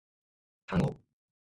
[0.65, 0.97] タンゴ